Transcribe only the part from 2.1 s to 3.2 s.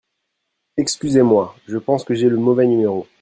j'ai le mauvais numéro.